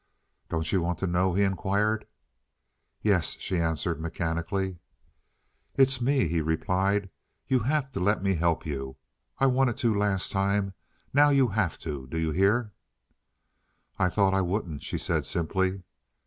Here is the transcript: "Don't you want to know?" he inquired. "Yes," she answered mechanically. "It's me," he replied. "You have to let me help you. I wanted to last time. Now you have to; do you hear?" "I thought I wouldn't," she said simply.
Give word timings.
"Don't 0.49 0.71
you 0.71 0.81
want 0.81 0.97
to 0.97 1.05
know?" 1.05 1.35
he 1.35 1.43
inquired. 1.43 2.07
"Yes," 3.03 3.35
she 3.39 3.59
answered 3.59 4.01
mechanically. 4.01 4.79
"It's 5.75 6.01
me," 6.01 6.27
he 6.27 6.41
replied. 6.41 7.11
"You 7.47 7.59
have 7.59 7.91
to 7.91 7.99
let 7.99 8.23
me 8.23 8.33
help 8.33 8.65
you. 8.65 8.97
I 9.37 9.45
wanted 9.45 9.77
to 9.77 9.93
last 9.93 10.31
time. 10.31 10.73
Now 11.13 11.29
you 11.29 11.49
have 11.49 11.77
to; 11.81 12.07
do 12.07 12.17
you 12.17 12.31
hear?" 12.31 12.73
"I 13.99 14.09
thought 14.09 14.33
I 14.33 14.41
wouldn't," 14.41 14.81
she 14.81 14.97
said 14.97 15.23
simply. 15.27 15.83